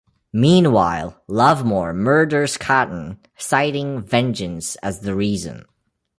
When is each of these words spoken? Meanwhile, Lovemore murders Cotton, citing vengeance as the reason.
Meanwhile, 0.33 1.21
Lovemore 1.27 1.93
murders 1.93 2.57
Cotton, 2.57 3.19
citing 3.37 4.01
vengeance 4.01 4.75
as 4.77 5.01
the 5.01 5.13
reason. 5.13 5.65